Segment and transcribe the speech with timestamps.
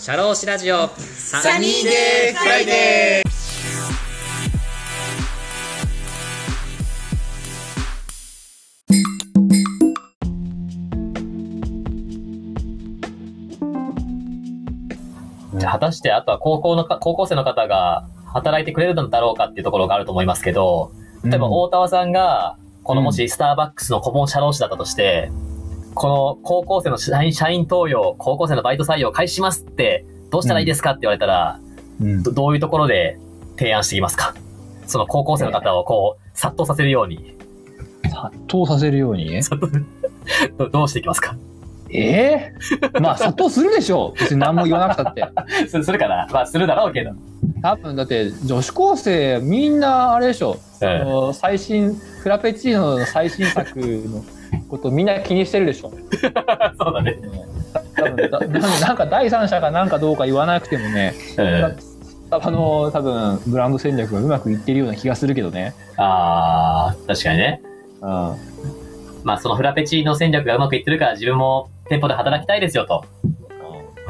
[0.00, 0.88] シャローシラジオ。
[0.88, 3.30] サニーデーフライデー。
[15.58, 20.92] じゃあ果たして、あとは高校のか、高校生の方が働いてくれるのだろうかっていうところがあると思いますけど、
[21.22, 25.30] 例えば大田さんが、このもしスターバックスの顧問社労士だったとして、
[25.94, 31.60] この高校生の社員社員登用、高校生のバイト採用開始しますって、どうしたらいいですかって言われたら、
[32.00, 32.22] うん。
[32.22, 33.18] どどういうところで
[33.58, 34.34] 提案していきますか？
[34.86, 37.36] その高校生の方をこう、殺到させるように、
[38.04, 39.40] 殺到させるように？
[40.58, 41.36] どどうしていきますか？
[41.92, 42.52] え
[42.92, 44.20] えまあ殺到するでしょう。
[44.20, 45.26] 別に何も言わなくたって。
[45.68, 46.28] すするかな？
[46.32, 47.10] まあ、するだろうけど。
[47.62, 51.30] 多分だって女子高生みんなあれでしょ、う。
[51.30, 54.22] ん最新フラペチーノの最新作の
[54.68, 55.90] ことみんな気にしてるでしょ
[56.78, 57.18] そうだね。
[57.96, 61.76] 多分だななんか第三者がなんかどうか言わなくてもねうん。
[62.32, 67.60] あの多分ブランド戦略がうまくいってるような気がするけどねあー、確かにね。
[68.02, 68.36] うん
[69.22, 73.04] まあ、そのフラペチーノ戦略がうまくいってるから自分も店舗で働きたいですよと、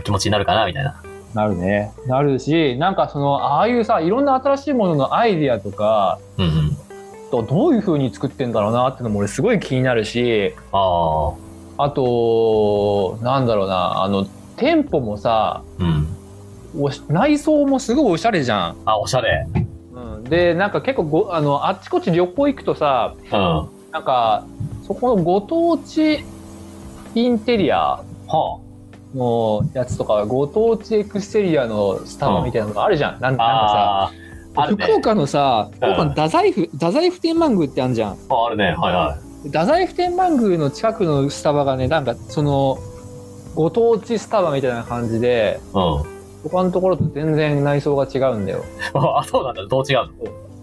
[0.04, 1.02] 気持ちになるかな、みたいな。
[1.34, 6.69] なるねなるしなんかそのああいうさいろんな新しいもののアイディアとかうんうん。
[7.30, 11.32] とどういう風に作ってんだろうなっていうのも俺すごい気になるしあ
[11.78, 16.08] あ、あとなんだろうなあの店舗もさうん。
[17.08, 18.76] 内装もすごいおしゃれじゃん。
[18.84, 19.44] あ、おしゃれ。
[19.92, 23.30] うん、でなんか結構ごあのあっちこっち旅行行くとさうん。
[23.30, 24.46] はなんか
[24.86, 26.24] そこのご当地
[27.14, 28.02] インテリアあ。
[29.12, 33.12] のやつとかご当地エクステリアのスタバみたいなのがあるじゃん。
[33.14, 34.14] なんなんかああ、さ
[34.54, 34.84] ね。
[34.84, 38.18] 福岡のさ福岡の太宰府太宰府天満宮ってあるじゃん。
[38.28, 38.64] ああるね。
[38.64, 42.78] はいは太宰府天満宮の近くのスタバがねなんかその
[43.54, 45.76] ご当地スタバみたいな感じでい。
[45.76, 46.20] うん。
[46.42, 48.64] 他のところと全然内装が違うんだよ。
[48.94, 49.66] あ、そうなんだ。
[49.66, 50.08] どう違う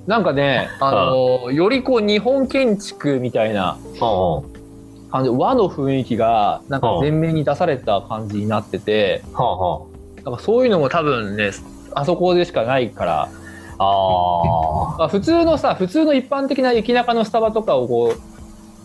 [0.08, 4.58] なんかね、あのよりこう日本建築みたいなのうんうん。
[5.09, 9.81] 感じ和の雰囲気がなんか前面に出された感じになってて、はあは
[10.23, 11.52] なんかそういうのも多分ね
[11.93, 13.30] あそこでしかないから、
[13.80, 13.83] あ。
[13.83, 14.98] ああ。
[14.98, 18.21] まあ、普通のさ普通の一般的な駅中のスタバとかをこう、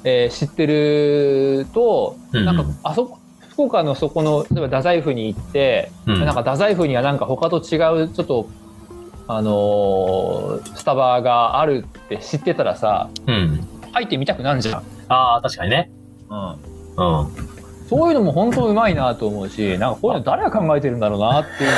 [0.05, 3.19] えー知ってると、うんうんなんかあそこ
[3.51, 8.49] 福岡のそこの例えば太宰府に行って、うんなんか太宰府にはなんか他と違うちょっと
[9.29, 13.69] あのースタバがあるって知ってたらさうん。
[13.93, 14.83] 入ってみたくなるじゃん。
[15.09, 15.91] ああ、確かにね。
[16.31, 17.53] うんうん。
[17.89, 21.71] そういうのも本当うまいなと思うし、なんかこういうの誰が考えてるんだろうなっていう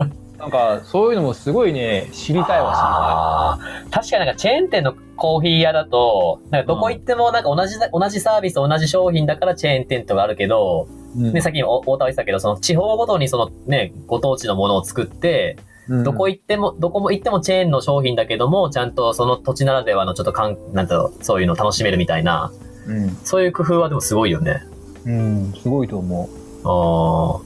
[0.00, 3.90] のを なんかそういうのもすごいね、知りたいわ、あー。
[3.90, 11.34] 確かになんかチェーン店のコーヒー屋だと、なんかどこ行ってもなんか同じ、同じサービス、同じ商品だからチェーン店とかあるけど、知りたい。
[11.34, 15.58] ね、さっきお太田は言ってたけど、その地方ごとにそのね、ご当地のものを作って、
[15.88, 16.04] うん。
[16.04, 22.50] どこ行っても、どこも行ってもチェーンの商品だけども、ちゃんとその土地ならではのちょっとかん、なんだろう、そういうのを楽しめるみたいな、
[22.86, 24.62] うん、そういう工夫はでもすごいよね。
[25.04, 26.30] うん、すごいと思
[26.64, 27.40] あ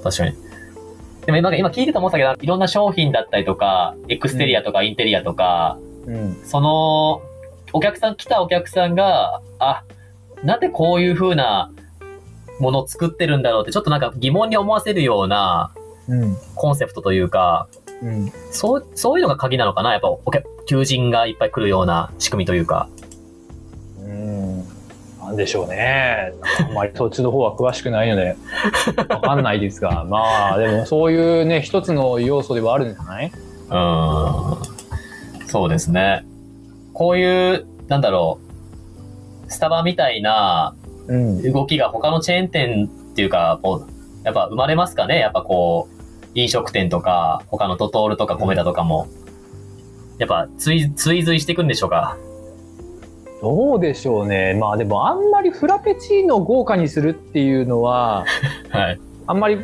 [0.00, 0.41] あ、確かに。
[1.26, 6.10] でもなんか今聞いてて思ったけど、いろんな商品だったりとか、エクステリアとかインテリアとか、う。
[6.10, 6.34] うん。
[6.44, 7.22] その、
[7.72, 9.84] お客さん、来たお客さんが、あ、
[10.42, 11.70] なんでこういう風な
[12.58, 15.72] ものを作ってるんだろうって、ちょっとなんか疑問に思わせるような
[16.08, 16.36] うん。
[16.56, 17.68] コンセプトというか、
[18.02, 18.32] うん。
[18.50, 19.92] そう、そういうのが鍵なのかな？
[19.92, 22.88] やっぱお客、求人がいっぱい来るような仕組みというか。
[24.00, 24.41] うん。
[25.26, 26.32] なんでしょうね。
[26.66, 28.36] あんまり そっちの方は詳しくないので、
[29.08, 33.32] わかんないですが、 まあ、でもそういうね、一つの要素ではあるんじゃない？
[33.70, 35.46] うーん。
[35.46, 36.24] そうですね。
[36.94, 38.38] こういう、なんだろ
[39.46, 40.74] う、スタバみたいな
[41.08, 41.52] うん。
[41.52, 45.18] 動きが他のチェーン店っていうか、こう、やっぱ生まれますかね？
[45.18, 46.02] やっぱこう、
[46.34, 49.06] 飲食店とか、他のドトールとかコメダとかも。
[50.18, 52.16] やっぱ追、追随していくんでしょうか？
[53.42, 54.54] どうでしょうね。
[54.54, 58.24] まあでもあんまりフラペチーノを豪華にするっていうのは、
[58.70, 59.00] はい。
[59.26, 59.58] あんまり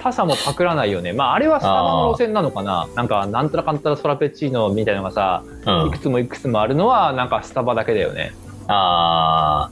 [0.00, 1.12] 他社もパクらないよね。
[1.12, 2.88] まああれはスタバの路線なのかな。
[2.96, 5.98] なんかなんたらかんたらフラペチーノみたいなのがさ、うんいく。
[6.00, 8.32] つもいくつもあるのはなんかスタバだけだよね。
[8.66, 9.70] あ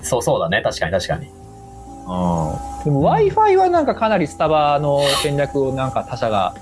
[0.00, 0.60] ー、そうそうだね。
[0.62, 1.26] 確かに確かに。
[2.84, 6.54] でも Wi-Fi はなんかかなりスタバの戦略をなんか他社が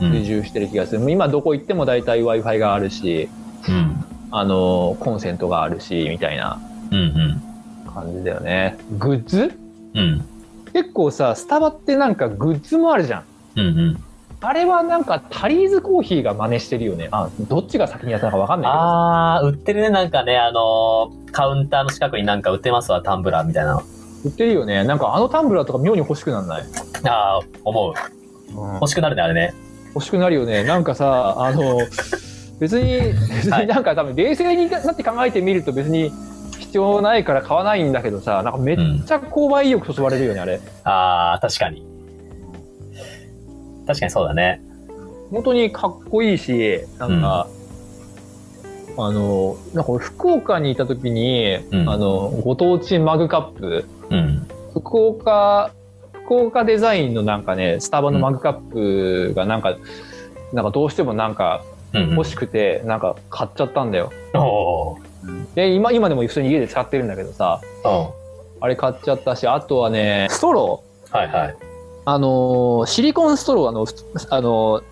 [0.00, 0.10] うん。
[0.10, 1.10] 追従してる気がする。
[1.10, 3.28] 今どこ行っても大体 Wi-Fi があるし、
[3.68, 4.03] うん。
[4.36, 6.58] あの、コンセントがあるし、みたいな
[6.90, 7.90] うんうん。
[7.92, 8.76] 感じだよね。
[8.98, 9.52] グッズ？
[9.94, 10.24] うん。
[10.72, 13.24] 結構さ、スタバってなんかグッズもあるじゃん。
[13.56, 14.04] うんうん。
[14.40, 17.08] あれはなんかタリーズコーヒーが真似してるよね。
[17.12, 18.82] あ、どっちが先にやったのかわかんないけど。
[18.82, 19.88] あー、売ってるね。
[19.90, 23.82] なんかね、あのーカウンターの近くになんか売ってますわ、タンブラーみたいなの。
[24.24, 24.84] 売ってるよね。
[24.84, 26.64] なんかあのタンブラーとか妙に欲しくなんない？
[27.04, 27.94] ああ、思う。
[28.56, 29.54] うん欲しくなるね、あれね。
[29.94, 30.64] 欲しくなるよね。
[30.64, 31.78] なんかさ、あの、
[32.60, 36.12] 別に、別になんか多分冷静になって考えてみると別に
[36.58, 40.60] 必要ないから買わないんだけどさ、なんかめっちゃ購買意欲そそばれるよね、あれ。
[40.84, 41.86] ああ、確かに。
[43.86, 44.62] 確かにそうだね。
[45.30, 47.48] 本当にかっこいいし、なんか、
[48.96, 54.46] あの、なんか俺福岡にいた時に、うんあの、ご当地マグカップ、うん。
[54.72, 55.72] 福岡、
[56.24, 59.76] 福岡デザインのなんかね、スタバのマグカップがなんか、
[60.52, 61.73] なんかどうしてもなんかうん、うん。
[62.16, 64.12] 欲しくて、なんか買っちゃったんだよ。
[65.54, 68.08] で、今、今でも普通に家で使ってるんだけどさ、うん。
[68.60, 71.56] あれ買っちゃったし、あとはね、ストローはいはい。
[72.06, 73.94] あのーシリコンストロー、あの、ふ
[74.30, 74.82] あのー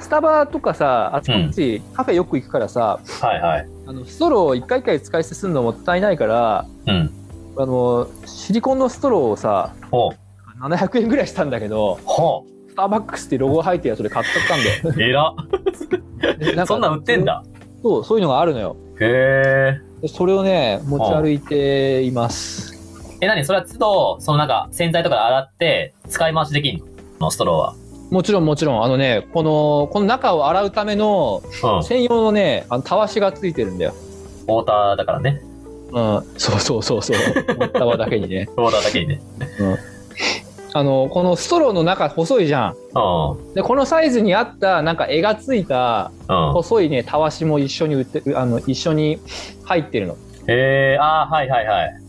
[0.00, 3.68] スタバとかさ、あちこちカフェよく行くからさ、はいはい。
[3.86, 7.10] あのストロー一回一回使い捨てするのもったいないから、うん。
[7.56, 10.62] あのーシリコンのストローをさ、ほう。
[10.64, 11.98] 700円ぐらいしたんだけど、
[12.78, 15.02] ターバックスってロゴ入ってるやつで買っちゃったんだよう。
[15.02, 15.34] えら。
[16.38, 16.46] で。
[16.54, 17.42] なんかそんなん売ってんだ。
[17.82, 18.76] そう、そういうのがあるのよ。
[19.00, 19.80] へえ。
[20.02, 22.78] でそれをね、持ち歩いています。
[23.20, 23.44] え、何？
[23.44, 26.80] それは都度、そのなんか洗剤とかで洗って使い回しできん
[27.20, 27.32] の？
[27.32, 27.74] ストローは。
[28.10, 31.84] もちろんもちろん、あのね、この、この中を洗うためのうん。
[31.84, 33.94] 専用のね、あのたわしがついてるんだよ。
[34.46, 35.42] ウォーターだからね。
[35.90, 37.16] うん、そうそうそうそう。
[37.58, 38.48] 持ったわだけにね。
[38.56, 39.20] ウォーターだけにね。
[40.78, 42.70] あの、このストローの中細いじゃん。
[42.70, 43.54] うん。
[43.54, 46.52] で、このサイズに合った、なんか絵がついたうん。
[46.52, 49.18] 細いね、たわしも一緒に売って、あの、一緒に
[49.64, 50.14] 入ってるの。
[50.46, 52.00] へえ、ああ、はいはいはい。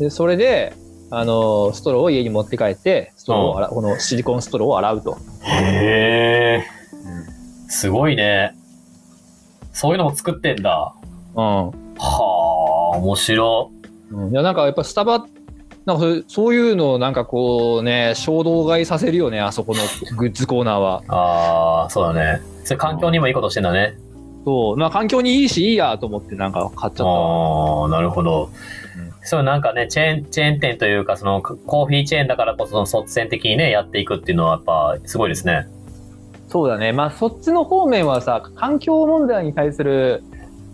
[0.00, 0.72] で、それで、
[1.12, 5.18] あの、ストローを家に持って帰って、ストローを洗う、このシリコンストローを洗うと。
[5.42, 6.64] へえ。
[7.68, 8.56] すごいね。
[9.72, 10.92] そういうのも作ってんだ。
[11.36, 11.42] うん。
[11.44, 13.70] はあ、面白。
[14.10, 15.24] うんいや、なんかやっぱスタバ、
[15.86, 19.80] なんかそういうのをなんかこうね、衝動買いさせるよね、あそこの
[20.16, 21.02] グッズコーナーは。
[21.08, 22.42] ああ、そうだね。
[22.64, 23.96] それ環境にもいいことしてんだね。
[24.44, 24.76] そう。
[24.76, 27.82] まあ環境にいいし、いいやと思ってなんか買っちゃったわ。
[27.82, 28.50] ああ、なるほど。
[28.98, 35.66] うんそう、なんかね、チェーン、チェーン店というか、その、コーヒーチェーンだからこそ、その率先的にね、やっていくっていうのは、やっぱ、すごいですね。
[36.46, 36.92] そうだね。
[36.92, 40.22] まあそっちの方面はさ、環境問題に対する、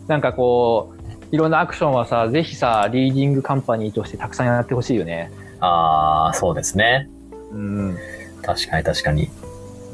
[0.06, 1.01] なんかこう、
[1.32, 5.32] いろんなアクションはさ、ぜひさ、リーディングカンパニーとしてたくさんやってほしいよね。
[5.60, 7.08] ああ、そうですね。
[7.52, 7.96] うん。
[8.42, 9.30] 確かに確かに。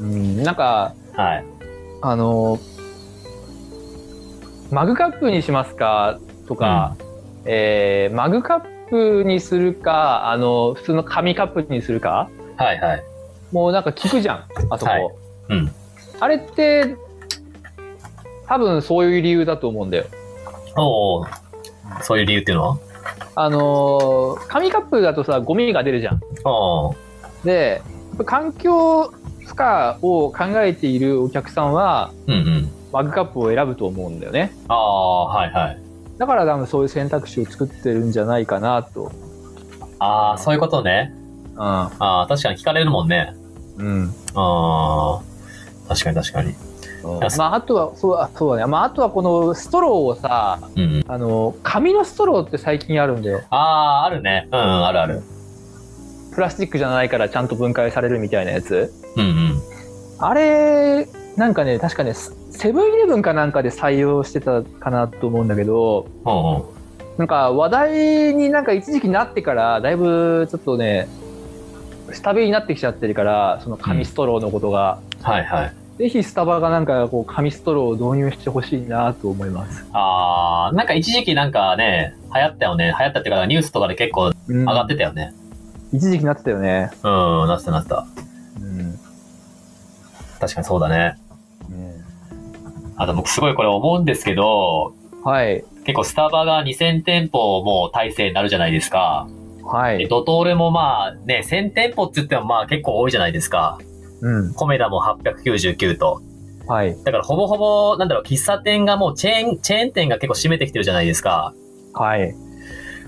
[0.01, 1.45] うん、なんか、はい。
[2.01, 2.59] あの、
[4.69, 6.19] マグカップにしますか？
[6.45, 6.97] とか、
[7.45, 13.03] えーマグカップにするか、あの、普通の紙カップにするか、はいはい。
[13.53, 14.91] もうなんか聞くじゃん、あそこ。
[14.91, 15.07] はい
[15.51, 15.71] うん。
[16.19, 16.97] あれって、
[18.45, 20.05] 多分そういう理由だと思うんだよ。
[20.83, 21.25] おお、
[22.01, 22.77] そういう理由っていうのは？
[23.35, 26.21] あのー紙カップだとさ、ゴミが出るじゃん。
[27.43, 27.81] で、
[28.25, 29.13] 環境負
[29.57, 32.71] 荷を考えているお客さんは、うんうん。
[32.91, 34.51] マグカップを選ぶと思うんだよね。
[34.67, 35.81] ああ、はいはい。
[36.17, 39.11] だから多分そういう選択肢を作ってるんじゃないかなと。
[39.99, 41.13] ああ、そういうことね。
[41.55, 43.33] うああ、確かに聞かれるもんね。
[43.77, 43.83] ん。
[43.83, 44.13] うん。
[44.35, 45.21] ああ、
[45.89, 46.55] 確かに確かに。
[47.37, 48.71] まあ、あとは、そうあそうだね。
[48.71, 51.05] まあ、あとはこのストローをさ、うんうん。
[51.07, 53.41] あの、紙のストローって最近あるんだよ。
[53.49, 54.47] ああ、あるね。
[54.51, 55.21] うんうん、あるある。
[56.33, 58.93] プラスチックじゃないからちゃんと分解されるみたいなやつ。
[59.15, 59.61] うんうん。
[60.19, 66.63] あれ、なんかね、確かね、セセブンイレブンかなんかで採用してたかなと思うんだけど、うんうん。
[67.17, 71.07] なんか話題になんか一時期なってから、だいぶちょっとね、
[72.11, 74.99] 下火になってきちゃってるから、その紙ストローのことが。
[75.21, 75.73] はいはい。
[75.97, 79.85] ぜひスタバがなんかこう紙ストローを導入してほしいなと思います。
[79.91, 82.95] ああ、なんか一時期なんかね、流行ったよね。
[82.97, 85.33] 流行ったっていうか、ニュースとかで結構うん上がってたよね。
[85.91, 86.91] 一時期なってたよね。
[87.03, 88.07] うん、なってたなってた。
[88.61, 88.99] うん。
[90.39, 91.17] 確かにそうだね。
[92.95, 95.63] あと僕すごいこれ思うんですけど、はい。
[95.85, 99.27] 結構スタバが2000店舗もう体制になるじゃないですか。
[99.57, 100.07] で、はい。
[100.09, 103.79] ドトールもまあね、1000店舗って言ってもまあ結構多いじゃないですか。
[104.21, 104.53] うん。
[104.53, 106.21] コメダも899と。
[106.67, 106.95] はい。
[107.03, 111.53] だからほぼほぼ、なんだろう、喫茶店がもうチェーン、チェーン店が結構占めてきてるじゃないですか。
[111.93, 112.35] はい。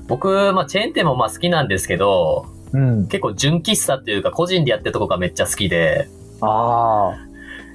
[0.07, 3.07] 僕、まあチェーン店もまあ好きなんですけど、うん。
[3.07, 6.07] 結構純喫茶っていうか個人でやってるとこがめっちゃ好きで、
[6.41, 7.15] あ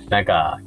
[0.09, 0.59] なんか、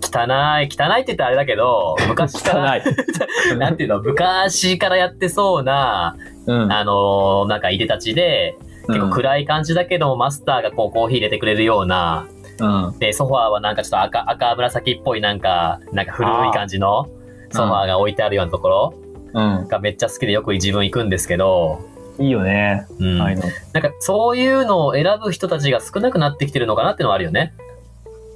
[0.00, 0.26] 汚
[0.62, 2.06] い、汚いって言ったらあれだけど、あ。
[2.06, 3.56] 昔から、汚い。
[3.58, 6.16] なんていうの、昔からやってそうな、
[6.46, 6.72] うん。
[6.72, 8.56] あのーなんかいでたちで、
[8.88, 12.26] 結構暗い感じだけども、マスターがこうコーヒー入れてくれるような、
[12.60, 12.98] うん。
[12.98, 17.08] で、ソファーはなんかちょっと赤、赤紫っぽいなんか、なんか古い感じの
[17.50, 18.94] ソファーが置いてあるようなところ
[19.32, 19.68] うん。
[19.68, 21.80] がめっちゃ好きでよく自分行くんですけど、
[22.18, 22.86] いいよね。
[22.98, 23.18] うん。
[23.18, 27.54] なんかそういうのを選ぶ人たちが少なくなってきてるのかなってのはあるよね。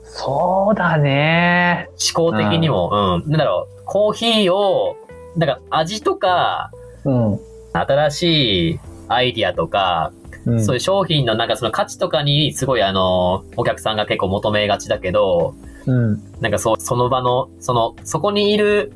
[0.04, 1.88] そうだね。
[2.14, 3.22] 思考的にも。
[3.24, 3.30] うん。
[3.30, 4.96] なんだろう、コーヒーを、
[5.36, 6.70] なんか味とか、
[7.04, 7.40] うん。
[7.72, 10.12] 新しいアイディアとか、
[10.46, 15.54] うんそういう商品のなんかその価値とかにすごいあの、お客さんが結構求めがちだけど、
[15.86, 16.22] うん。
[16.40, 18.92] なんかそう、その場の、その、そこにいる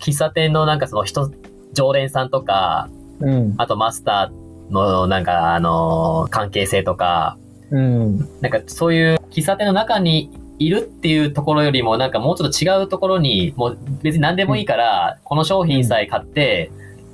[0.00, 1.30] 喫茶店のなんかその人、
[1.72, 2.88] 常連さんとか、
[3.20, 3.54] うん。
[3.58, 7.38] あとマスターのなんかあの、関係性とか、
[7.70, 8.18] うん。
[8.40, 16.70] なんかそういう喫茶店の中にいるっていうところよりもなんかもうちょっと違うところに、もう別に何でもいいから、この商品さえ買って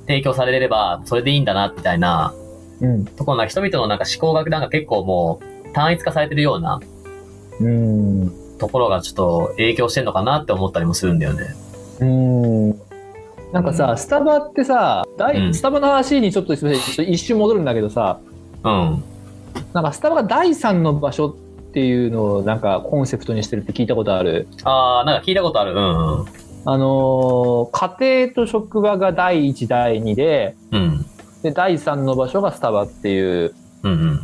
[0.07, 2.33] 提供されればそれでいいんだな、みたいな
[2.81, 3.05] うん。
[3.05, 6.79] ところな人々のなんか思考がなんか結構もう単一化されてるような
[7.59, 8.31] うん。
[8.57, 11.55] ところがちょっと影響してんのかなって思ったりもするんだよね。
[11.99, 12.69] うん。
[13.51, 18.19] なんかさ、スタバってさ、だいうんスタバの話にちょっとすみません、ちょっと一瞬戻るんだけどさ、
[18.63, 19.03] うん。
[19.73, 21.35] なんかスタバが第三の場所っ
[21.73, 24.47] ていうのをなんかコンセプトにしてるって聞いたことある？
[24.63, 25.73] ああ、なんか聞いたことある。
[25.73, 26.25] うんうん。
[26.65, 31.05] あのー家庭と職場が第一、第二で、うん。
[31.43, 34.19] で、第三の場所がスタバっていう、うんうん。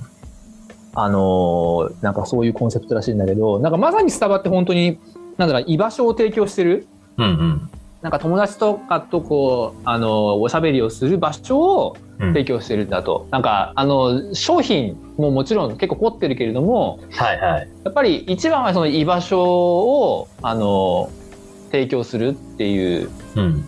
[0.93, 4.99] あのーなんかそういうコンセプトらしいんだけど、なんかまさにスタバって本当に、
[5.37, 6.87] なんだろう、居場所を提供してる。
[7.17, 7.69] うんうん。
[8.01, 13.27] なんか友達とかとこう、あのーおしゃべりをする場所をうん提供してるんだと。
[13.29, 17.69] なんか、あの、商品ももちろん結構凝ってるけれども、はいはい。
[17.83, 21.11] やっぱり一番はその居場所を、あの、
[21.71, 23.63] 提供するっていう、うん。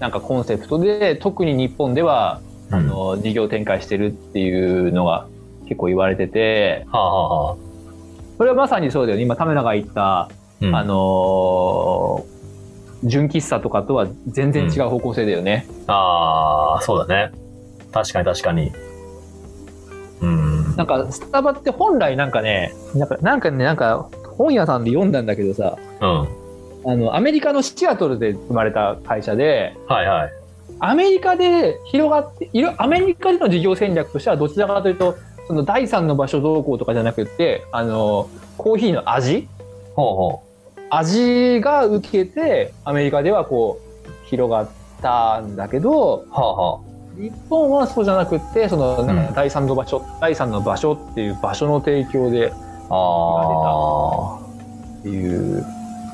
[0.00, 5.28] なんかコンセプトで、特に日本では、うんあの、事業展開してるっていうのが
[5.68, 7.56] 結構言われてて、はあはあはあ。
[8.38, 9.22] それはまさにそうだよね。
[9.22, 12.32] 今、田村が言った、うん、あのー
[13.04, 15.66] 純喫茶とかとは全然違う方向性だよね。
[15.88, 17.32] ああ、そうだね。
[17.90, 18.72] 確かに確かに。
[20.20, 20.76] うん。
[20.76, 26.28] なんか、スタバって本来なんかね、なんか、なんかね、なんか、本屋さんで読んだんだけどさ、うん。
[26.84, 30.32] あの、アメリカのシアトルで生まれた会社で、はいはい。
[30.84, 39.46] アメリカで広がっている、アメリカでの事業戦略としてはどちらかというと、その第三の場所どうこうとかじゃなくって、あの、コーヒーの味
[39.94, 40.42] ほうほ
[40.90, 44.68] 味が受けて、アメリカではこう、広がっ
[45.00, 46.30] たんだけど、う。
[46.32, 46.80] はあは
[47.16, 52.52] 日本はそうじゃなくって、その、なんうんか第三の場所、第三の場所っていう場所の提供で
[52.90, 52.94] あ。
[52.94, 54.40] あ
[54.98, 55.64] っていう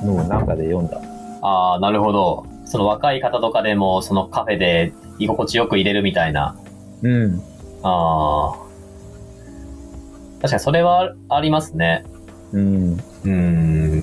[0.05, 1.01] のをなんかで読んだ。
[1.41, 1.47] あ。
[1.47, 2.48] ああ、なるほど。
[2.69, 6.57] その若い方とかでも、そのカフェで居心地よく入れるみたいな。
[7.03, 7.43] うん。
[7.83, 8.69] ああ。
[10.41, 12.05] 確かにそれはありますね。
[12.53, 13.01] うん。
[13.25, 14.03] うん。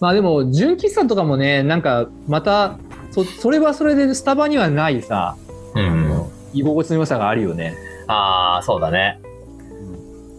[0.00, 2.78] まあでも、純喫茶とかもね、なんか、また、
[3.10, 5.36] そ、それはそれでスタバにはないさ、
[5.74, 6.24] うん。
[6.52, 7.74] 居心地の良さがあるよね。
[8.06, 9.20] ああ、そうだね。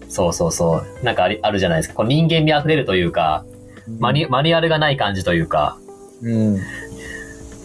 [0.09, 1.05] そうそうそう。
[1.05, 1.95] なんかありあるじゃないですか。
[1.95, 3.45] こう人間味溢れるというか、
[4.00, 5.77] マニマニュアルがない感じというか、
[6.21, 6.57] うん。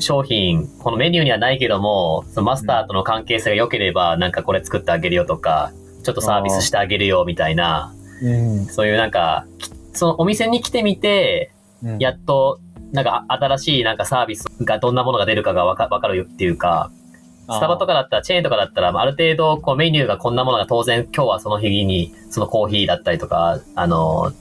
[0.01, 5.73] 商品、このメニューにはないけども、そのマスターとの関係性が良ければ、なんかこれ作ってあげるよとか、
[6.03, 8.67] ちょっとサービスしてあげるよみたいな、うん。
[8.67, 12.61] そういうなんか、きそのお店に来てみて、うんやっと、
[12.93, 16.91] なんかあ新しいなんかサービスがどんなものが出るかがわかわかるよっていうか、
[17.45, 24.33] スタバとかだったら、チェーンとかだったら、ある程度、こうメニューがこんなものが当然、今日はその日に、そのコーヒーだったりとか、あの、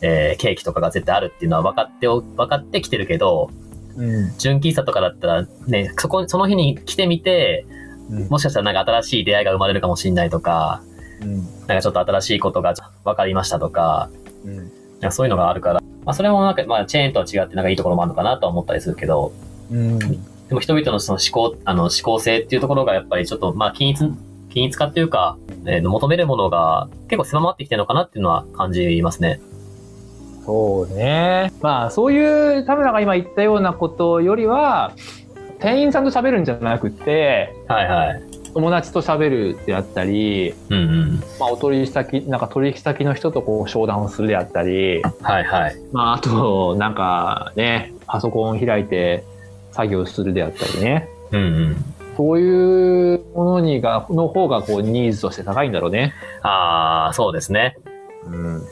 [0.00, 3.50] えーケーキとかが絶対あるっていうのは分かってお、分かってきてるけど、
[3.96, 4.32] うん。
[4.38, 7.66] 純喫茶とかだったら、ね、そこ、その日に来てみて、
[8.10, 8.28] うん。
[8.28, 10.82] もしかしたらなんか新しい出会いが生まれるかもしれないとか、
[11.22, 11.36] うん。
[11.38, 12.74] なんかちょっと新しいことが
[13.04, 14.10] 分かりましたとか、
[14.44, 14.56] うん。
[14.56, 14.68] なん
[15.00, 19.32] かそういうのがあるから、まあそれもなんか、まあチェーンとは違ってなんかいいところもあるのかなとは思ったりするけど、
[19.70, 19.98] うん。
[19.98, 24.12] でも人々のその思考、あの思考性っていうところがやっぱりちょっと、まあ均一、
[24.50, 25.36] 均一化っていうか、
[25.66, 29.40] えー求めるものが結構狭まってきてるのかなっていうのは感じますね。
[30.46, 31.52] そうね。
[31.60, 34.92] まあ、そういう、田村が今言ったようなことよりは、
[35.58, 38.22] 店員さんと喋るんじゃなくて、はいはい。
[38.54, 41.22] 友達と喋るであったり、うんうん。
[41.38, 45.76] まあ、お取引先、なんか取引先の人とこう商談をするであったり、はいはい。
[45.92, 49.24] まあ、あと、なんかね、パソコンを開いて
[49.72, 51.08] 作業するであったりね。
[51.32, 51.76] うんうん。
[52.16, 56.14] そういうものにが、の方がこうニーズとして高いんだろうね。
[56.42, 57.76] ああ、そうですね。
[58.26, 58.62] うん。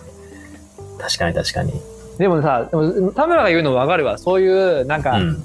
[1.04, 1.73] 確かに確かに。
[2.18, 4.16] でもさ、でも田村が言うの分かるわ。
[4.16, 5.44] そういう、なんか、うん。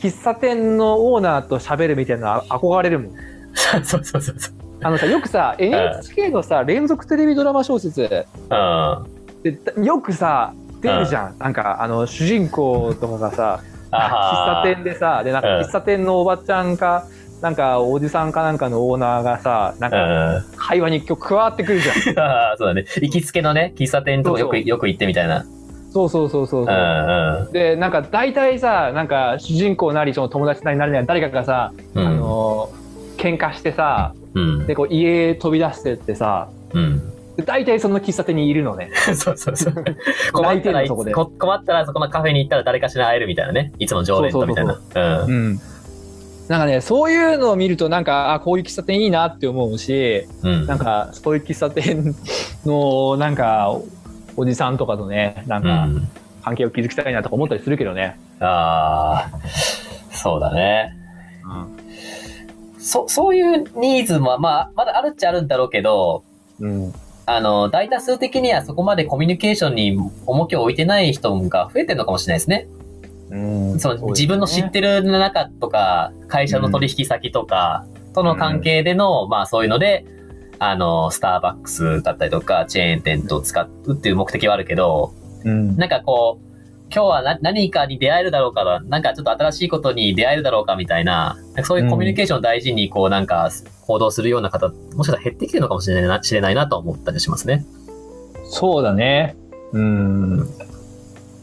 [0.00, 3.12] 喫茶店のオーナーと喋るみたいなの憧れるもん。
[3.54, 4.54] そうそうそうそう。
[4.80, 9.06] あのさ、よくさ、 NHK のさ、連続テレビドラマ小説うん。
[9.42, 11.38] で、よくさ、出るじゃん。
[11.38, 17.06] なんか、あの、主人公とかがさ、喫茶店でさ、で、なんかうん喫茶店のおばちゃんか、
[17.40, 20.44] なんか、おじさんかなんかのオーナーがさ、なんうか、ん。
[20.56, 21.94] 会話に今日加わってくるじゃん。
[22.58, 22.84] そうだね。
[23.00, 25.44] 行きつけのね、喫茶店とかよく、よく行ってみたいな。
[25.90, 27.52] そうそうそうそううんうん。
[27.52, 34.66] で、なんか大体さ、なんか主人公なり、その友達なりなりなり誰かがさ、うんあのー、喧嘩してさ、うん。
[34.66, 37.12] で、こう家飛び出してってさ、うん。
[37.36, 38.90] で大体その喫茶店にいるのね。
[39.14, 39.74] そうそうそう。
[40.32, 43.72] 困ってたら困ったらそこのカフェに行ったら誰かしら会えるみたいなね。
[43.78, 44.80] いつも常連とみたいな。
[44.94, 45.30] うん。
[45.30, 45.60] うん。
[46.48, 50.66] なんかね、そういうのを見ると、なんか、あ、こういう喫茶店いいなって思うし、うん。
[50.66, 52.14] なんか、そういう喫茶店
[52.64, 53.78] の、なんか、
[54.36, 56.08] おじさんとかとね、なんか、うん。
[56.42, 58.18] 関係を築きたいなとか思ったりするけどね。
[58.40, 59.40] ああ、
[60.10, 60.94] そうだね。
[62.78, 66.24] そ、そういうニーズも、まあ、まだあるっちゃあるんだろうけど、
[66.60, 66.94] うん。
[67.26, 72.66] あの、大多数的にはそこまでコミュニケーションに重きを置いてない人が増えてるのかもしれないですね。
[73.30, 73.80] うん。
[73.80, 80.04] その自分の知ってる中とか、会社の取引先とか、との関係での、まあそういうので、
[80.58, 85.12] あの、スターバックスだったりとか、チェーン店と使うっていう目的はあるけど、
[85.44, 85.76] うん。
[85.76, 86.48] なんかこう、
[86.90, 93.50] 今日はな何かに出会えるだろうかな、なんかちょっと新しいことに出会えるだろうかみたいな、なそういうコミュニケーションを大事にこうなんか
[93.86, 97.64] 行動するような方、もしかしたら減ってきてるのかもしれないな、知れないなと思ったりしますね。
[98.44, 99.36] そうだね。
[99.72, 100.48] うん。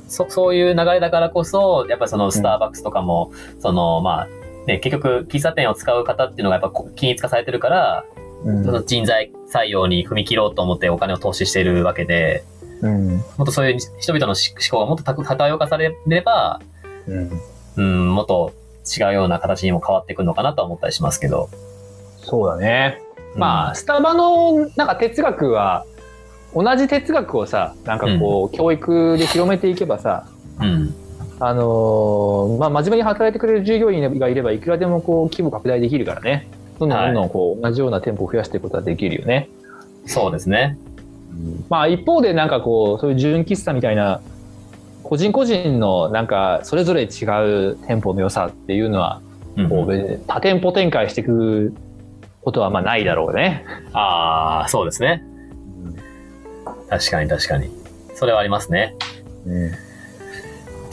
[0.08, 4.28] そそういう流れだからこそ、やっぱりそのスターバックスとかも、そのまあ、
[4.68, 8.06] ね、結局喫茶店を使う方っていうのがやっぱこ均一化されてるから、
[8.44, 12.44] うんその人材採用に踏み切ろうと思ってお金を投資しているわけで、
[12.82, 13.18] うん。
[13.18, 14.36] もっとそういう人々の思
[14.70, 16.62] 考がもっと多多様化されれば、
[17.08, 17.42] うん。
[17.78, 18.54] うん、もっと
[18.86, 21.50] 違うような形にも変わってくるのかなとは思ったりしますけど。
[22.22, 23.02] そうだね。
[23.36, 25.86] まあ、スタバのなんか哲学は、
[26.56, 30.26] 同じ哲学をさ、なんかこう、教育で広めていけばさ、
[30.62, 30.96] うん。
[31.38, 36.48] あのーまあ、真面目に働いてくれる従業員がいれば、いくらでもこう、規模拡大できるからね。
[36.80, 39.50] どんどんどんどんこう、同じような店舗を増やしていくことはできるよね。
[40.06, 40.78] そうですね。
[41.70, 44.22] まあ、一方でなんかこう、そういう純喫茶みたいな、
[45.04, 47.25] 個人個人のなんか、それぞれ違
[47.74, 49.22] う店舗の良さっていうのは、
[49.58, 51.74] うんこう、多店舗展開していく
[52.42, 53.66] ことはまあないだろうね。
[53.92, 55.24] ああ、そうですね。
[56.90, 57.70] 確かに確かに。
[58.16, 58.96] それはありますね。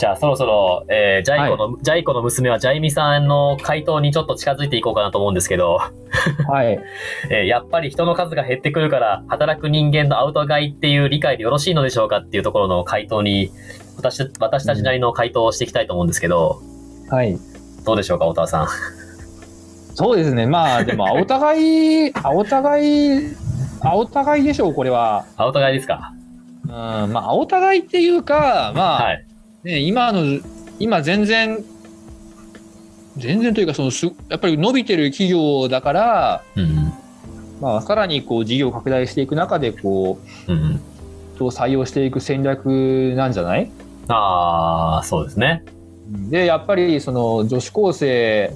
[0.03, 5.79] じゃあそろそろ、えージャイコの、ジャイコの娘はジャイミさんの回答にちょっと近づいていこうかなと思うんですけど、
[6.49, 6.81] はい。
[7.31, 13.53] えーやっぱり人の数が減ってくるから、働く人間のアウト買いっていう理解でよろしいのでしょうかっていうところの回答に、
[13.97, 16.61] 私私たちなりの回答をしていきたいと思うんですけど、
[17.09, 17.39] はい。
[17.85, 18.69] どうでしょうか、太田さん。
[19.95, 20.47] そうですね。
[20.47, 23.37] まあ、でも、お互い、お互い、
[23.85, 25.25] お互いでしょう、これは。
[25.37, 26.12] アウト買いですか
[26.64, 26.71] うん、
[27.12, 29.25] まあ、お互いっていうか、まあ、はい。
[29.64, 30.40] ね、今の、
[30.79, 31.59] 今全然、
[33.16, 36.92] 全然というか、そのす、やっぱり伸びてる企業だから、うん
[37.61, 40.18] まあ、さらにこう、事業を拡大していく中で、こ
[40.49, 40.59] う、うん。
[40.59, 40.81] うんうん。
[41.35, 43.71] 人を採用していく戦略なんじゃない？
[44.09, 45.64] ああ、そうですね。
[46.29, 48.53] で、やっぱり、その、女子高生、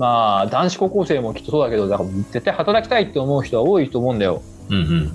[0.00, 4.40] まあ、男子高校生もきっとそうだけど、だから絶対働きたいって思う人は多いと思うんだよ。
[4.70, 5.12] うんうん。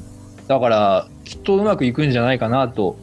[0.47, 2.95] だから、きっとうまくいくんじゃないかなと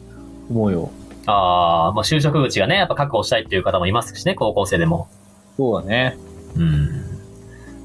[0.49, 0.91] 思うよ。
[1.25, 5.09] ああ、まあ就職口がね、やっぱ確保したいっていう方もいますしね、高校生でも。
[5.57, 6.17] そうだね。
[6.55, 6.87] うん。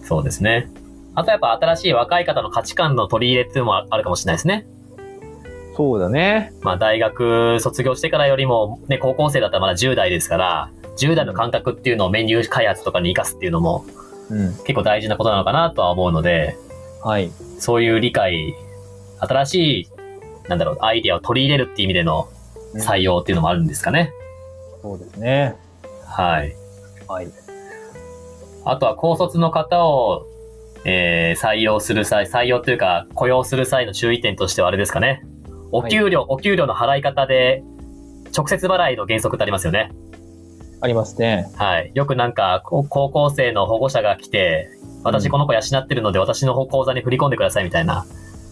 [0.04, 0.70] そうですね。
[1.16, 4.64] あとやっぱ新しい若い方の価値観の取り入れっていうのもあるかもしれないですね。
[5.76, 6.52] そうだね。
[6.62, 13.84] まあ大学卒業してからよりも、ね、高校生だったらまだ10代ですから、10代の感覚っていうのをメニュー開発とかに活かすっていうのも
[14.30, 14.54] うん。
[14.58, 16.56] 結構大事なことなのかなとは思うので、
[17.02, 17.30] はい。
[17.58, 18.54] そういう理解、
[19.18, 19.88] 新しい、
[20.48, 22.28] なんだろう、アイディアを取り入れるっていう意味での
[22.74, 24.12] 採用っていうのもあるんですかね。
[24.82, 25.56] そうですね。
[26.04, 26.54] はい。
[27.08, 27.28] はい。
[28.64, 30.26] あとは高卒の方を、
[30.84, 35.24] えー採用する際、採用というか雇用する際の注意点としてはあれですかね。
[35.72, 37.62] お給料、お給料の払い方で、
[38.36, 39.90] 直接払いの原則ってありますよね。
[40.80, 41.50] ありますね。
[41.56, 41.90] はい。
[41.94, 44.70] よくなんか、こ高校生の保護者が来て、
[45.02, 48.04] 私この子養ってるので私の口座に振り込んでくださいみたいな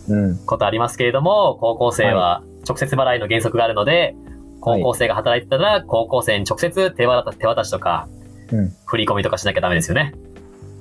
[0.08, 0.36] うん。
[0.46, 4.14] ことありますけれども、高校生は直接払いの原則があるので、
[4.60, 8.08] 高校生が働いてたら、高校生に直接手渡手渡しとか、
[8.52, 8.72] うん。
[8.86, 10.14] 振り込みとかしなきゃダメですよね。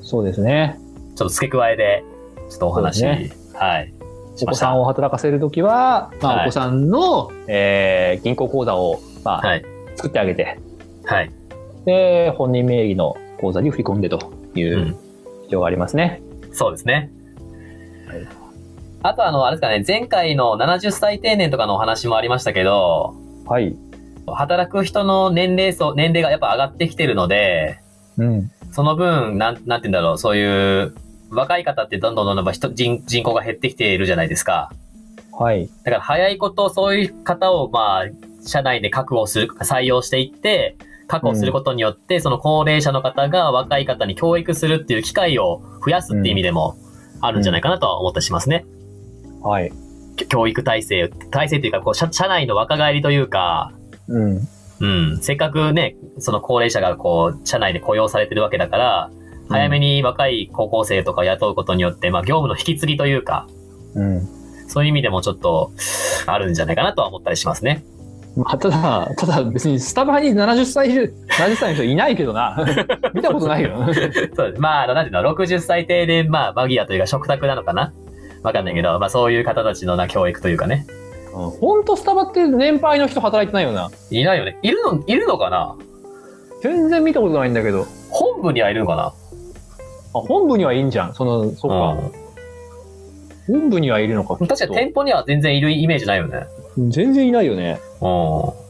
[0.02, 0.80] そうですね。
[1.16, 2.04] ちょっと付け加えで、
[2.50, 3.94] ちょっとお話、そうではい。
[4.36, 9.66] しお子さんを働かせるときは、まあ、はいお子さんの、えー銀行口座を、まあ、はい。
[9.96, 10.60] 作ってあげて、
[11.06, 11.32] はい。
[11.86, 15.06] で、本人名義の口座に振り込んでといううん
[15.44, 16.22] 必要がありますね。
[16.52, 17.12] そうですね。
[18.08, 18.46] はい
[19.04, 23.14] あとあの、あれですかね、前回の70歳定年とかのお話もありましたけど、
[23.46, 23.78] はい。
[24.26, 27.80] 働く人の年齢層、年齢がやっぱ上がってきてるので、
[28.18, 28.52] うん。
[28.72, 30.96] その分、なん、なんて言うんだろう、そういう、
[31.30, 34.72] 若い方ってどんどんどんどん人人人口が減ってきているじゃないですか。
[35.32, 35.70] はい。
[35.84, 38.06] だから早いことそういう方をまあ、
[38.44, 46.78] 社内で確保する、採用していって、確保することによって、その高齢者の方が若い方に教育するっていう機会を増やすっていう意味でも
[47.22, 48.66] あるんじゃないかなとは思ったりしますね。
[49.42, 49.72] はい。
[50.30, 53.74] 教育体制、体制というか、こう社、社内の若返りというか、
[54.08, 54.48] うん。
[54.82, 59.12] うん、せっかくね、その高齢者がこう、社内で雇用されてるわけだから、
[59.50, 63.48] 早めに若い高校生とかを雇うことによって、まあ業務の引き継ぎというか、
[63.94, 64.28] うん。
[64.68, 65.72] そういう意味でもちょっと、
[66.26, 67.84] あるんじゃないかなとは思ったりしますね。
[68.36, 72.58] まあ、ただ、ただ別にスタバに70歳、70歳の人いないけどな。
[73.14, 73.78] 見たことないよ。
[73.86, 73.92] そ
[74.46, 74.62] うです。
[74.62, 77.94] まあ、なんていうの、60歳定年、まあ、マギアというか、食卓なのかな
[78.44, 80.86] わかんないけど、まあ、そういう方たちのな、教育というかね。
[81.32, 83.92] ほんとスタバって年配の人働いてないよな。
[84.10, 84.58] いないよね。
[84.62, 85.76] いるの、いるのかな？
[86.62, 87.86] 全然見たことないんだけど。
[88.10, 89.04] 本部にはいるのかな？
[89.04, 89.14] あ、
[90.14, 91.14] 本部にはいいんじゃん。
[91.14, 91.98] その、そっか。
[93.48, 94.38] 本部にはいるのか。
[94.40, 94.48] うん。
[94.48, 96.46] 確かに店舗には全然いるイメージないよね。
[96.78, 97.80] 全然いないよね。
[98.02, 98.66] うん。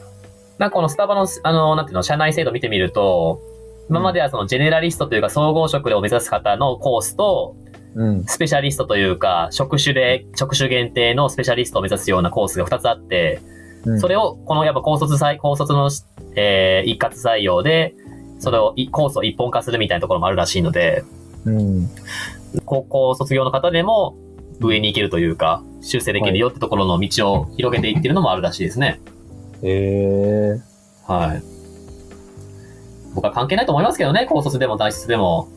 [0.58, 3.40] なんかこのスタバの、あの、なんていうの、社内制度見てみると、
[3.88, 7.56] 今まではそのジェネラリストというか総合職を目指す方のコースと、
[7.94, 8.24] うん。
[8.24, 13.40] スペシャリストというか、職種で、職種限定のスペシャリストを目指すようなコースが2つあって、
[14.00, 15.90] それを、このやっぱ高卒採、高卒の、
[16.34, 17.94] えー一括採用で、
[18.38, 21.04] それをい、コースを一本化するみたいなところもあるらしいので、
[21.46, 21.88] うん。
[22.64, 24.16] 高校卒業の方でも
[24.60, 29.00] 上に行けるというか、修正できるよってところの道を広げていってるのもあるらしいですね。
[29.62, 30.60] へえ。
[31.06, 31.42] はい。
[33.14, 35.48] 僕は関係ないと思いますけどね、高卒でも大卒でも、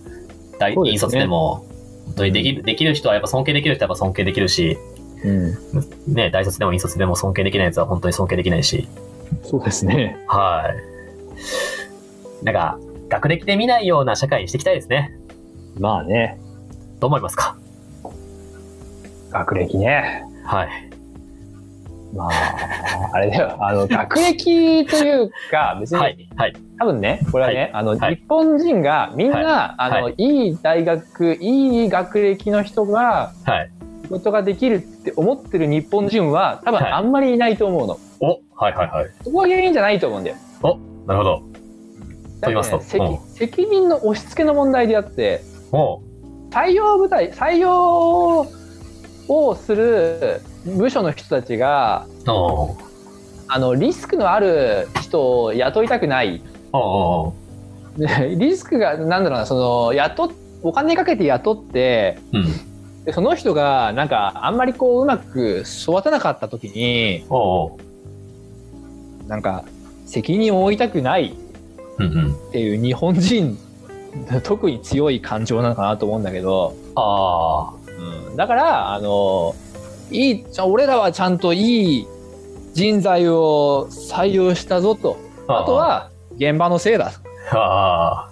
[0.60, 1.66] 大、ね院卒でも、
[2.06, 4.78] 本当にできる、できる人はやっぱ尊敬できる人はやっぱ尊敬できるし、
[5.24, 6.14] うん。
[6.14, 8.88] ね、大卒でも院卒でも尊敬できないやつは本当に尊敬できないし、
[9.44, 10.18] そうですね。
[10.28, 10.74] は
[12.42, 12.46] い。
[12.46, 15.12] なんか、学歴で見ないような社会にしていきたいですね。
[15.78, 16.40] まあね。
[17.00, 17.58] どう思いますか？
[19.30, 20.24] 学歴ね。
[20.44, 20.70] はい。
[22.14, 22.32] まあ、
[23.14, 23.58] あれだよ。
[23.60, 26.30] あの、 学歴というか、別に、はい。
[26.36, 26.54] はい。
[26.80, 29.46] 多分ね、これはね、はいあの、はい日本人がみんな、はい
[29.78, 33.70] あの、、はいい大学、いい学歴の人がはい。
[34.04, 37.98] 仕事ができるって思ってる日本人は、多分はいあんまりいないと思うの。
[38.22, 39.10] お、はいはいはい。
[39.24, 40.36] そこが原因じゃないと思うんだよ。
[41.10, 41.38] なるほど。
[41.38, 41.44] と
[42.44, 46.02] 言いますと責責任の押し付けの問題であって、お
[46.52, 48.46] 採用部隊、採用
[49.30, 52.76] をする部署の人たちが、お
[53.48, 56.42] あの、リスクのある人を雇いたくない。
[58.38, 60.30] リスクが、なんだろうな、その、雇っ、
[60.62, 63.06] お金かけて雇って、うん。
[63.06, 67.26] でその人が、なんか、あんまりこう、うまく育たなかった時に、
[69.28, 69.64] なんか、
[70.06, 71.34] 責任を負いたくない。
[72.50, 73.58] っていう日本人、
[74.44, 77.79] 特に強い感情なのかなと思うんだけど、あうん、
[78.40, 79.54] だから、あの、
[80.12, 82.08] いい、じゃあ俺らはちゃんといい
[82.74, 85.18] 人材を採用したぞと。
[85.50, 85.64] あ。
[85.64, 87.12] あと、は、現場のせいだ。
[87.52, 88.30] あ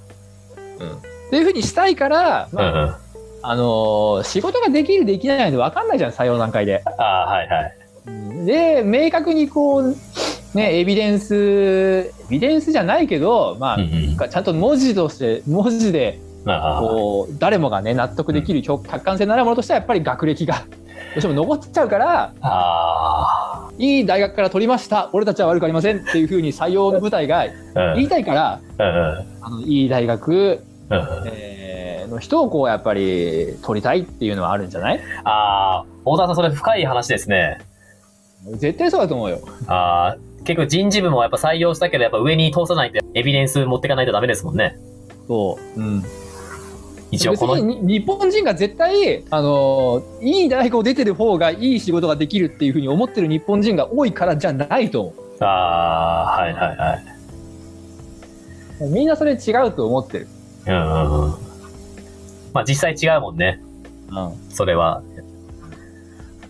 [1.28, 2.50] っていうふうにしたいから、あ。
[2.50, 2.96] うまあんうん。
[3.42, 6.82] あのー仕事ができるできないの分かんないじゃん採用段階で。
[6.86, 8.46] ああ、はいはい。
[8.46, 9.96] で明確にこう
[10.54, 14.18] ねエビデンスエビデンスじゃないけどまあ、うんうん。
[14.18, 16.18] ちゃんと文字として文字で。
[16.80, 20.56] こう誰もがね納得できる客客観性のあるものとしてはやっぱり学歴が
[21.16, 27.46] どうしても残っちゃうからあいい大学から取りました俺たちは悪くありませんっていうふうに採用の舞台が。
[27.96, 28.60] 言いたいから。
[28.80, 30.62] あのいい大学。
[31.26, 35.00] えーの人をこうやっぱり取りたいっていうのはあるんじゃない？
[35.26, 37.58] ああ、大沢さん、それ深い話ですね。
[38.54, 39.40] 絶対そうだと思うよ。
[39.68, 44.78] ああ、結構人事部もやっぱ採用したけど、やっぱ上に通さないと、エビデンス持っていかないとダメですもんね。
[45.28, 45.80] そう。
[45.82, 46.04] うん。
[47.12, 57.18] 一応この、日本人が絶対、あのいい大学を出てる方がいい仕事ができるっていうふうに思ってる日本人が多いからじゃないと思ああ、はいはいはい。
[58.82, 58.90] う。
[58.90, 60.28] みんなそれ違うと思ってる。
[60.66, 61.32] うんうんうん。
[62.54, 63.62] まあ実際違うもんね。
[64.10, 64.50] うん。
[64.50, 65.02] それは。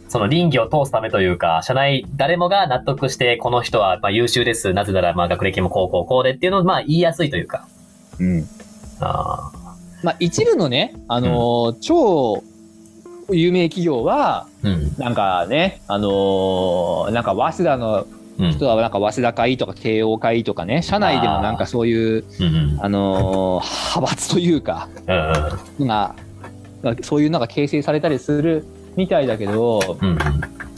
[0.10, 4.74] その倫理を通すためというか、社内誰もが納得して、この人はまあ優秀です。
[4.74, 7.67] なぜならまあ学歴もこうこうこうでっていうのをまあ言いやすいというか。
[8.20, 8.46] うん。
[9.02, 9.52] あ
[10.04, 12.44] まあ、一部のね、あのー超
[13.30, 14.48] 有名企業は。
[14.98, 18.08] なんかね、あのーなんか早稲田の
[18.40, 18.52] うん。
[18.52, 22.80] 人はなんか早稲田会とか慶応会とかね、社内でもなんかそういう、うんうん。
[22.80, 24.88] あのー派閥というか。
[25.80, 26.16] が、
[27.02, 28.64] そういうのが形成されたりする
[28.96, 30.18] みたいだけど、うん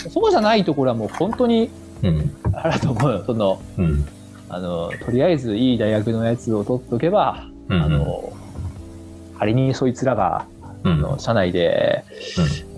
[0.09, 1.69] そうじゃないところはもう本当に。
[2.53, 3.23] あれだと思うよ。
[3.25, 4.05] その、うん。
[4.47, 7.81] あの、とりあえずいい大学のやつを取っとけば、うん。
[7.83, 8.31] あの、
[9.39, 10.45] 仮にそいつらが、
[10.83, 11.01] うん。
[11.01, 12.03] の社内で、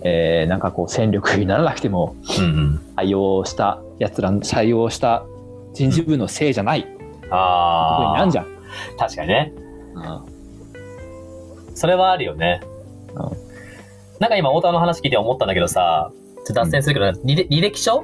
[0.04, 2.82] えーなんかこう戦力にならなくてもうん。
[2.96, 5.24] 採用したやつら採用した
[5.74, 8.18] 人事部のせいじゃないことにああ。
[8.18, 8.48] なんじゃん。
[8.98, 9.54] 確かにね。
[9.94, 12.62] うんそれはあるよね。
[13.16, 13.52] うん
[14.20, 18.04] なんか今、太田の話聞いて思ったんだけどさ、ちょっと脱線するけど、履歴履歴書？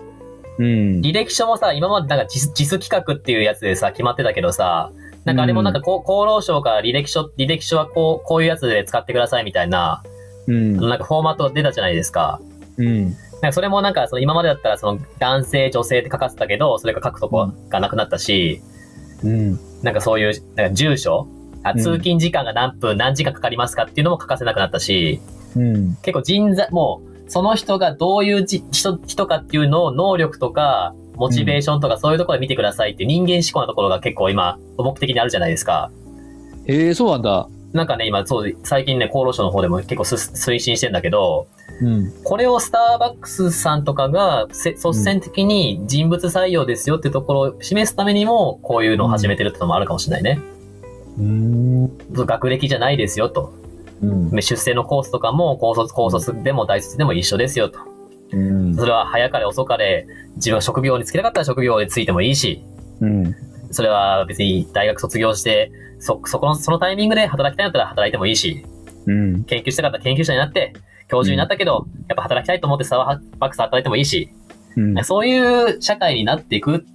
[0.57, 0.65] うん。
[1.01, 4.91] 履歴書もさ、今までなんか実実企画っていうやつでさ、決まってたけどさ、
[5.27, 10.01] なんかあれもなんかこう厚労省から履歴書、履歴書はこう、こういうやつで使ってくださいみたいな、
[10.47, 10.77] うん。
[10.77, 12.39] なんかフォーマット出たじゃないですか。
[12.77, 13.03] うん。
[13.03, 18.61] なんかそれもなんかその今までだったらその男性、女性って書かせたけど、それが書くとこがなくなったし、
[19.21, 19.59] うん。
[19.83, 21.27] なんかそういう、なんか住所
[21.63, 25.19] あうん通勤時間が何分、何時間かかりますかっていうのも書かせなくなったし、
[25.57, 25.95] うん。
[26.03, 35.91] 結構人材、もう、その人がどういうじ人人かっていうのを能力とか、モチベーションとかそういうところで見てくださいって人間思考なところが結構今、目的にあるじゃないですか。
[36.65, 37.49] へえ、そうなんだ。
[37.73, 41.47] なんかね、今、そう、最近ね、厚労省の方でも結構す推進してんだけど、
[41.81, 42.11] うん。
[42.23, 50.39] これをスターバックスさんとかがせ率先的に人物採用ですよってところを示すためにも、こういうのを始めてるってのもあるかもしれないね。
[51.19, 51.97] うん。
[52.13, 53.53] 学歴じゃないですよと。
[54.01, 54.29] うん。
[54.41, 57.79] 出世のコースとかも高卒、高卒でも大卒でも一緒ですよと。
[58.31, 58.75] うん。
[58.75, 62.63] それは早かれ遅かれ、自分が職業に就きたかったら職業に就いてもいいし、
[63.01, 63.35] うん。
[63.71, 68.65] それは別に大学卒業して、そ、そこの、そのタイミングで働きたいんだったら働いてもいいし、
[69.05, 69.43] うん。
[69.45, 70.73] 研究したかったら研究者になって、
[71.07, 74.29] 教授になったけど、やっぱ働きたいと思ってサワーバックス働いてもいいし、
[74.75, 75.03] うん。
[75.03, 76.85] そういう社会になっていく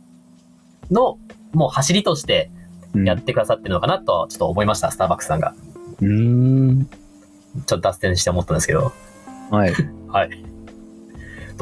[0.91, 1.19] の、
[1.53, 2.51] もう走りとして
[2.95, 5.55] やってくださってるのかなと、ちょっと思いました、スターバックスさんが。
[6.01, 6.85] うん。
[6.85, 8.93] ちょっと脱線して思ったんですけど、
[9.51, 9.73] はい。
[10.09, 10.52] はい。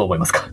[0.00, 0.48] どう思いますか？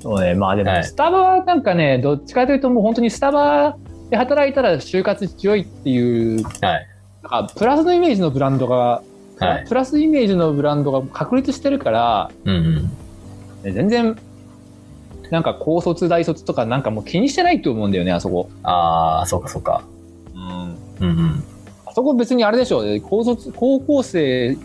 [0.00, 3.76] そうね、まあでも、はいスタバはなんかね、どっちかというともう本当にスタバ
[4.10, 6.86] で働いたら就活強いっていう、はい。
[7.22, 9.02] なんかプラスのイメージのブランドが、
[9.38, 9.64] はい。
[9.66, 12.84] プラスイメージのブランドが確立してるから、うんうん。
[13.62, 14.18] ね全然、
[15.30, 18.50] なんか高卒大卒とかなんかもう気にしてないと思うんだよね、あそこ。
[18.62, 19.82] ああ、そうかそうか。
[20.34, 21.08] うん。
[21.08, 21.44] うんうん。
[21.86, 24.58] あそこ別にあれでしょ、高卒、高校生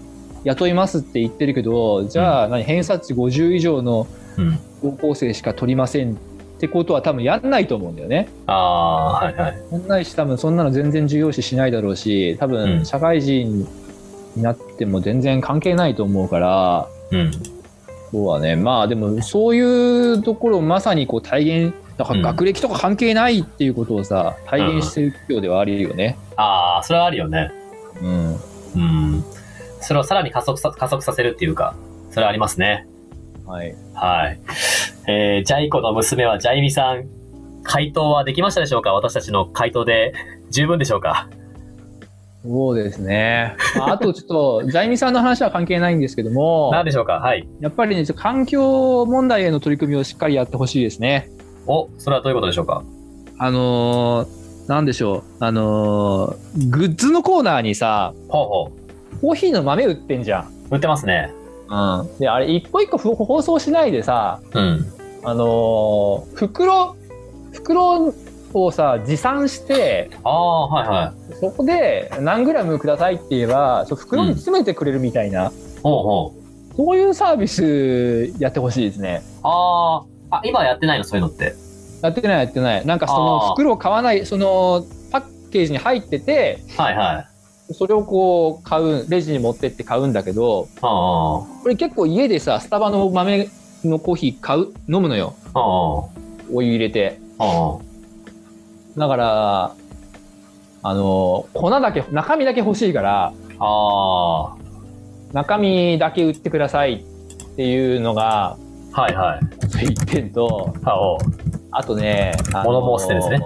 [0.43, 4.59] 雇いますって言ってるけど、じゃあ何、偏差値50以上のうん。
[4.81, 6.15] 高校生しか取りませんっ
[6.59, 8.29] てことは多分やんないと思うんだよね。
[8.47, 9.57] ああ、はいはい。
[9.71, 13.67] やんないし多分そんなの全然重要視しないだろうし多うん分社会人
[14.35, 17.31] になっても全然関係ないと思うから、うん。
[18.11, 26.17] そうはねまあでもそういうところをまさにこう体現だから学歴とか関係ないっていうことをさ体現してる企業ではあるよね。
[26.37, 27.51] ああ、それはあるよね。
[28.01, 28.35] うん
[28.75, 29.23] うん。
[29.81, 31.75] それをさらに加速さ、加速させるっていうか、
[32.11, 32.87] それはありますね。
[33.45, 34.39] はい、はい。
[35.07, 37.05] えー、ジャイコの娘はジャイミさん、
[37.63, 38.93] 回答はできましたでしょうか？
[38.93, 40.13] 私たちの回答で
[40.49, 41.29] 十分でしょうか？
[42.43, 43.55] そうですね。
[43.77, 47.15] まああとちょっと ジャイミさんの話は関係ないんですけども何でしょうか？
[47.15, 47.47] はい。
[47.59, 51.29] やっぱりね環境問題への取り組みをしっかりやってほしいですね。
[51.67, 52.83] お、それはどういうことでしょうか？
[53.39, 58.71] あのー、なんでしょう、あのー、グッズのコーナーにさ、ほうほ
[59.21, 60.43] コーヒーの豆売ってんじゃん。
[60.71, 60.75] う。
[60.75, 61.31] 売ってますね。
[61.69, 62.17] うん。
[62.19, 64.85] で、あれ、一個一個ふ包装しないでさ、うん。
[65.23, 66.95] あのー袋、
[67.51, 68.13] 袋
[68.53, 75.51] をさ、持参して、ああ、はいはそこで何グラムくださいって言えば、そう袋に詰めてくれるみたいな、い。
[75.83, 76.33] ほうほ
[76.71, 76.75] う。
[76.75, 79.21] そういうサービスやってほしいですね。
[79.43, 81.53] ああ、あ、今やってないのそういうのって？
[82.01, 82.85] やってないやってない。
[82.85, 87.28] なんかその袋を買わない、そのパッケージに入ってて、はいはい。
[87.71, 90.89] それをこう買う、レジに持ってって買うんだけど、ああ、
[91.61, 93.49] これ結構家でさ、スタバの豆
[93.83, 95.35] のコーヒー買う、飲むのよ。
[95.53, 95.61] ああ、
[96.51, 97.19] お湯入れて。
[97.37, 97.77] あ
[98.97, 99.75] だから、
[100.81, 104.55] あの、粉だけ、中身だけ欲しいから、あ、
[105.33, 108.57] 中身だけ売ってくださいっていうのが、
[108.91, 109.39] はいはい。
[109.93, 110.73] 一点と、
[111.71, 112.33] あとね、
[112.65, 113.43] 物申す点ですね。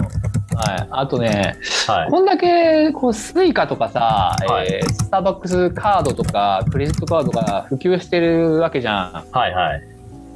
[0.55, 0.87] はい。
[0.91, 2.09] あとね、はい。
[2.09, 9.25] こんだけ、こう、スイカとかさ、はいえースターバックスカードとか、クレジットカードが普及してるわけじゃん。
[9.31, 9.81] はいはい。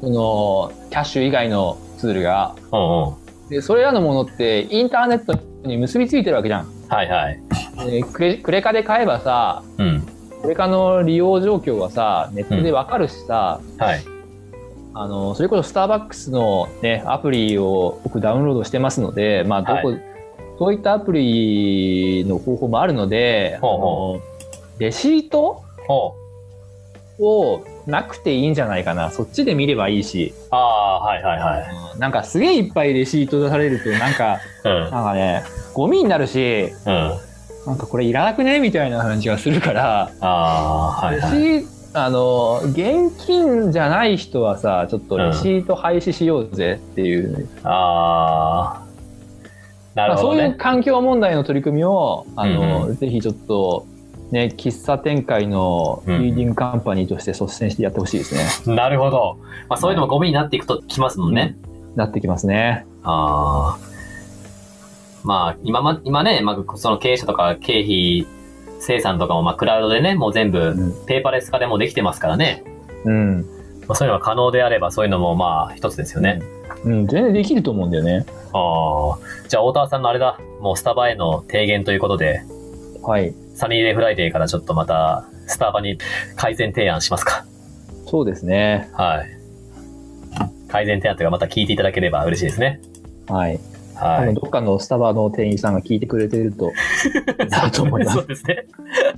[0.02, 2.56] その、キャッシュ以外のツールが。
[2.72, 3.50] うんうん。
[3.50, 6.68] で、それらのものってインターネットに結びついてるわけじゃん。
[6.90, 7.40] はいはい。
[7.92, 10.02] でクレクレカで買えばさ、うん。
[10.42, 14.17] クレカの利用状況はさ、ネットでわかるしさ、はい。
[15.02, 19.98] あの、それこそスターバックスのね、アプリを僕ダウンロードしてますので、まあ、どこ、は
[20.60, 25.64] そういったアプリの方法もあるので、ほうレシート。
[27.20, 29.10] をなくていいんじゃないかな。
[29.10, 31.94] そっちで見ればいいし、ああ、はいはいはい。
[31.94, 34.72] うんなんかすげえいっぱいレシート出されると、なんか、うん。
[34.82, 35.42] なんかね、
[35.74, 37.12] ゴミになるし、うん。
[37.66, 38.60] なんかこれいらなくね？
[38.60, 40.28] みたいな感じがするから、あ
[41.02, 41.42] あ、はいはい。
[41.42, 41.68] レシ
[42.06, 48.88] あの、現金じゃない人はさ、ちょっとレシート廃止しようぜっていう、ああ、
[49.96, 50.56] なまあ、そういうるほどね。
[50.58, 53.86] 環境問題の取り組みを、あの、うんぜひちょっと、
[54.32, 58.76] ね、喫茶店会のリーディングカンパニーとして率先してやってほしいですね。
[58.76, 59.38] なるほど。
[59.70, 61.56] まあそういうのもゴミになっていくときますもんね。
[61.96, 62.86] なってきますね。
[63.04, 63.88] ああ。
[65.24, 68.28] まあ、今ま、今ね、まあ、その経営者とか経費
[68.80, 71.06] 生産とかも、まあ、クラウドでね、もう全部、うん。
[71.06, 72.64] ペーパーレス化でもうできてますからね。
[73.06, 73.46] うん。
[73.88, 76.42] まあ、そういうのが可能であれば、そういうのもまあ、一つですよね。
[76.84, 78.26] うん、全然できると思うんだよね。
[78.54, 79.18] ああ。
[79.48, 80.40] じゃあ、大田さんのあれだ。
[80.62, 82.42] もうスタバへの提言ということで、
[83.02, 83.34] はい。
[83.56, 85.98] サニーデイフライデーからちょっとまた、スタバに
[86.36, 87.46] 改善提案しますか。
[88.06, 88.90] そうですね。
[88.94, 89.38] はい。
[90.68, 92.82] 改善提案というか、また聞いていただければ嬉しいですね。
[93.28, 93.60] はい。
[93.98, 94.34] はい。
[94.34, 96.72] どっかのスタバの店員さんが聞いてくれてると、
[97.50, 98.12] なると思います。
[98.12, 98.66] そうですね。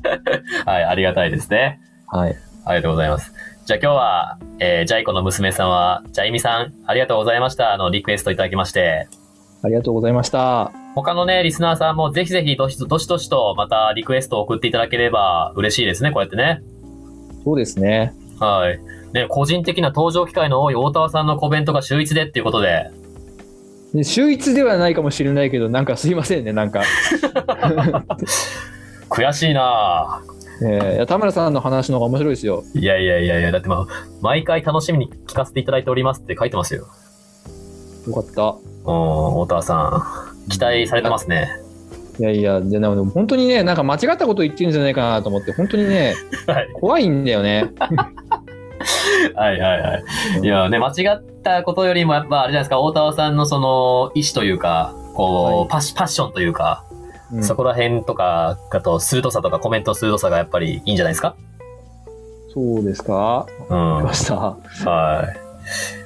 [0.66, 1.80] はい、ありがたいですね。
[2.08, 2.36] はい。
[2.66, 3.34] ありがとうございます。
[3.66, 7.74] じゃあ今日は、えー、ジャイコの娘さんは、ジャイミさん、ありがとうございました。
[7.74, 9.08] あの、リクエストいただきまして。
[9.62, 10.72] ありがとうございました。
[10.96, 16.62] 他のね、リスナーさんもぜひぜひどしどしどしとまたリクエストを送っていただければ嬉しいですね、こうやってね。
[17.44, 18.14] そうですね。
[18.40, 18.80] はい。
[19.14, 22.90] ね、個人的な登場機会の多い大田さんのコメントが秀逸でっていうことで、
[23.94, 26.84] で秀逸ではないかもしれないけど、なんかすいませんね、なんか。
[29.10, 32.64] 悔しいなぁえーいや田村さんの話の方が面白いですよ。
[32.76, 36.88] いやいやいやいや、だってまあ、毎回楽しみに聞かせていただいておりますって書いてますよ。
[38.08, 38.56] よかった。
[38.86, 40.04] うん、大田さ
[40.48, 40.50] ん。
[40.50, 41.50] 期待されてますね。
[42.20, 46.16] いやいや、ででも本当にね、なんか間違ったこと言ってるんじゃないかなと思って、本当にね、
[46.48, 46.70] はい。
[46.74, 47.72] 怖いんだよね。
[49.36, 50.04] はいはいはい。
[50.42, 56.84] いやね、間違ったことよりも、やっぱあれじゃないですか、大田さんのその、意志というか、こう、はいパッシパッションというか、
[57.32, 61.36] うんそこら辺とか、あと、鋭さとかコメント鋭さがやっぱりいいんじゃないですか？
[62.54, 63.46] そうですか？
[63.70, 64.04] うん。
[64.04, 64.58] ました。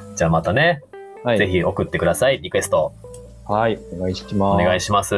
[0.10, 0.18] い。
[0.18, 0.82] じゃあまたね、
[1.24, 1.38] はい。
[1.38, 2.92] ぜひ送ってください、リクエスト。
[3.46, 3.80] はい。
[3.92, 4.62] お願いします。
[4.62, 5.16] お願いします。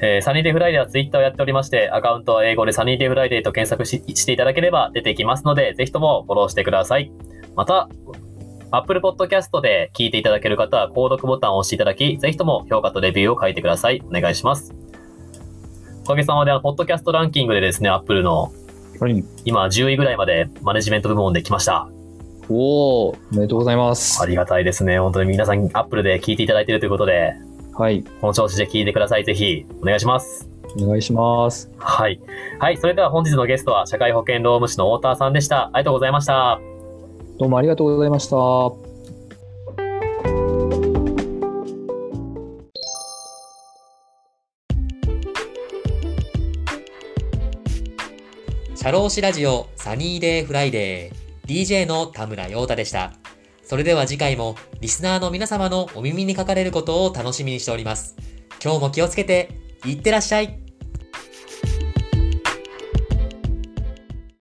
[0.00, 7.12] えーサニーデイフライデーはツイッターをやっておりまして、アカウントは英語でサニーデイフライデーと検索していただければ出てきますので、ぜひともフォローしてください。
[7.54, 7.88] また、
[8.70, 14.02] Apple Podcast で聞いていただける方は、購読ボタンを押していただき、ぜひとも評価とレビューを書いてください。
[14.06, 14.74] お願いします。
[16.04, 18.52] おかげさまで、ポッドキャストランキングでですね、Apple の、
[19.00, 21.88] はい今10位ぐらいまでマネジメント部門で来ました。
[22.50, 24.26] おー、おめでとうございますあ。
[24.26, 24.98] りがたいですね。
[24.98, 27.34] 本当に皆さん Apple で聞いていただいているということで、
[27.74, 28.02] はい。
[28.20, 29.24] この調子で聞いてください。
[29.24, 30.48] ぜひ、お願いします。
[30.80, 31.70] お願いします。
[31.78, 32.20] はい。
[32.58, 32.76] はい。
[32.76, 35.66] それでは本日のゲストは社会保険労務士の太田さんでした。
[35.66, 36.60] ありがとうございました。
[37.38, 38.36] どうもありがとうございました。
[48.74, 53.14] 社労士ラジオサニーデイフライデー DJ の田村陽太でした。
[53.62, 58.16] それでは次回もリスナーの皆様のお耳にかかれることを楽しみにしております。
[58.62, 59.48] 今日も気をつけて
[59.86, 60.60] いってらっしゃい